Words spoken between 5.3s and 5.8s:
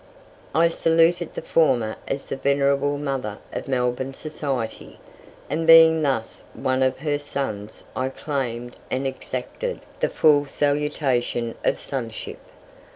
and